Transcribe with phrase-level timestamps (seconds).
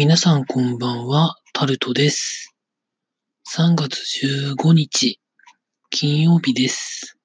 [0.00, 2.54] 皆さんこんばんは、タルトです。
[3.52, 3.98] 3月
[4.54, 5.18] 15日、
[5.90, 7.18] 金曜日です。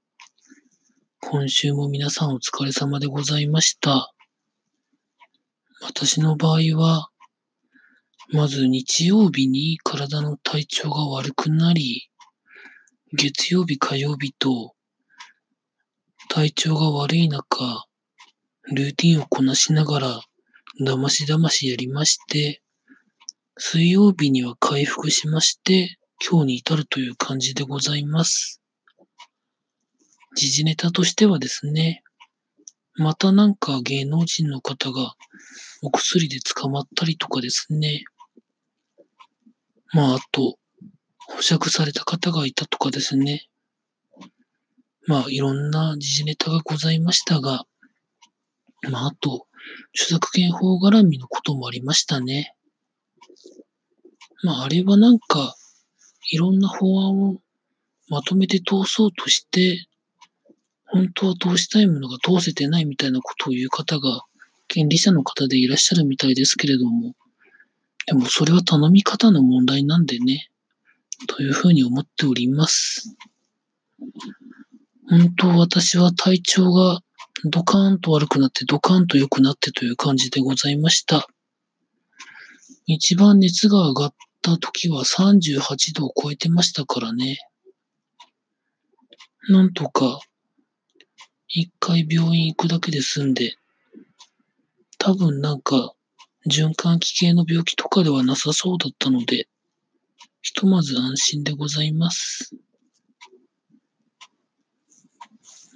[1.20, 4.12] 今週も皆さんお疲れ様でございました。
[5.84, 7.10] 私の場合は、
[8.30, 12.10] まず日曜日に体の体調が悪くなり、
[13.16, 14.74] 月曜日、火曜日と
[16.28, 17.86] 体調が悪い中、
[18.72, 20.22] ルーティンをこなしながら、
[20.84, 22.63] だましだましやりまして、
[23.58, 28.62] 水曜日には回復しまして、今日に至るという感じでございます。
[30.36, 32.04] 時事ネタとしてはですね、
[32.96, 35.14] またなんか芸能人の方が
[35.84, 38.04] お薬で捕まったりとかですね。
[39.92, 40.58] まあ、あと、
[41.28, 43.48] 保釈された方がいたとかですね。
[45.06, 47.68] まあ、いろんな時事ネタがございましたが、
[48.90, 49.46] まあ、あと、
[49.94, 52.56] 著作権法絡みのこともありましたね。
[54.44, 55.56] まあ、あれはなんか、
[56.32, 57.42] いろんな法案を
[58.10, 59.88] まとめて通そうとして、
[60.86, 64.22] 本当は通したいものが通せてないみたいなことを言う方が、
[64.68, 67.16] 権利者の方でいらっしゃるみたいですけれども、
[68.06, 70.50] でもそれは頼み方の問題なんでね、
[71.28, 73.16] というふうに思っております。
[75.10, 77.02] 本当私は体調が
[77.46, 81.28] ドカーンと悪くなってドカーンと良くなってという感じでございました。
[82.86, 84.14] 一番熱が上がっ
[84.44, 87.40] た時は38度を超えてましたからね。
[89.50, 90.20] なんとか、
[91.48, 93.56] 一回病院行くだけで済んで、
[95.00, 95.94] 多分なんか、
[96.46, 99.48] 循環器系の病気とかではなさそうだったので、
[100.42, 102.56] ひとまず安心でございます。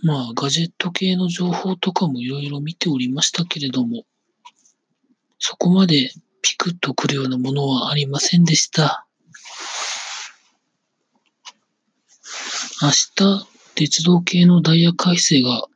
[0.03, 4.03] まあ、ガジェット系の情報とかもいろいろ見ておりましたけれども、
[5.39, 6.11] そこまで
[6.47, 9.05] ピクッとくるようなものはありませんでした。
[12.81, 15.67] 明日、鉄道系のダイヤ改正が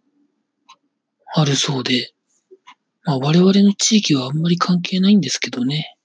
[1.33, 2.13] あるそうで、
[3.03, 5.97] まあ我々の地域はあんまり関係ないんですけどね。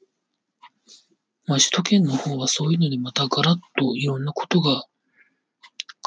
[1.47, 4.85] まあ首都圏の方はそういうのでまたガラッといろんなことが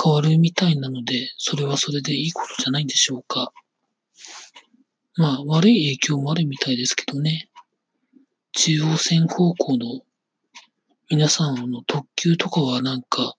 [0.04, 3.54] 変わるみたいなので、それはそれでいいことじゃないんでしょうか。
[5.16, 7.49] まあ悪い影響もあるみたいですけどね。
[8.62, 10.02] 中央線方向の
[11.10, 13.36] 皆さんの特急とかはなんか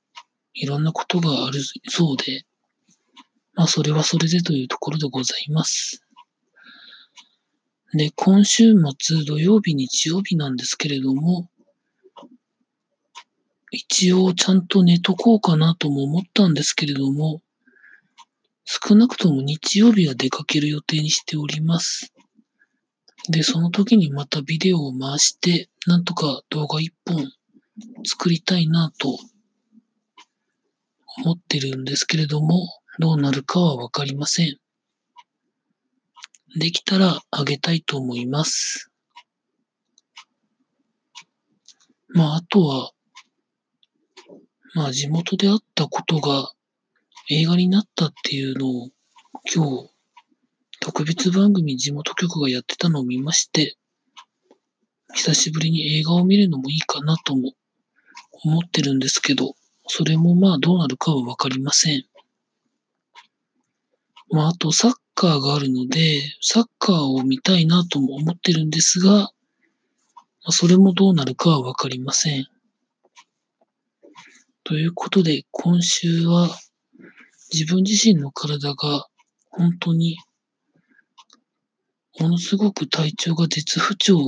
[0.55, 1.61] いろんなことがある
[1.91, 2.47] そうで、
[3.53, 6.03] まあそれはそれでというところでございます。
[7.93, 11.51] で、今週末土曜日、日曜日なんですけれども、
[13.71, 17.43] 一応ちゃんと寝とこうかなとも思ったんですけれども、
[18.65, 22.11] 少なくとも日曜日は出かける予定にしております。
[23.29, 27.31] で、その時にまたビデオを回して、なんとか動画一本
[28.05, 29.19] 作りたいなと
[31.25, 32.67] 思ってるんですけれども、
[32.99, 34.59] どうなるかはわかりません。
[36.59, 38.91] できたらあげたいと思います。
[42.09, 42.91] まあ、あとは、
[44.75, 46.53] まあ、地元であったことが
[47.29, 48.89] 映画になったっていうのを
[49.53, 49.90] 今日、
[50.93, 53.77] 特別番組地元局がやってたのを見まして、
[55.15, 57.53] 久しぶりに映画を見るのもいいかなとも
[58.43, 59.55] 思ってるんですけど、
[59.87, 62.03] それもまあどうなるかはわかりません。
[64.33, 69.31] まああとサッカーがあるので、サッカーを見たいなとも思ってるんですが、
[70.45, 72.49] ま、それもどうなるかはわかりません。
[74.65, 76.49] ということで、今週は
[77.53, 79.07] 自分自身の体が
[79.51, 80.17] 本当に
[82.21, 84.19] ものすごく体調が絶不調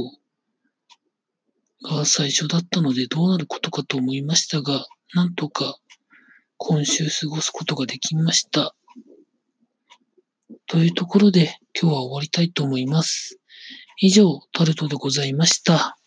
[1.83, 5.77] が最初だったのでどうなることかと思いましたが、なんとか
[6.57, 8.75] 今週過ごすことができました。
[10.67, 13.39] というところで今日は終わりたいと思います。
[13.99, 15.99] 以上、タルトでございました。